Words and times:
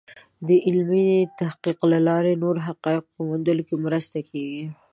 د 0.47 0.49
علمي 0.65 1.09
تحقیق 1.39 1.79
له 1.91 1.99
لارې 2.07 2.31
د 2.35 2.39
نوو 2.41 2.65
حقایقو 2.67 3.11
په 3.15 3.21
موندلو 3.27 3.61
کې 3.67 3.75
مرسته 3.85 4.17
کېږي. 4.29 4.63